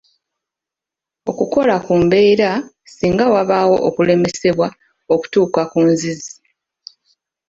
[1.29, 2.51] Okukola ku mbeera
[2.95, 4.67] singa wabaawo okulemesebwa
[5.13, 6.33] okutuuka ku nzizi.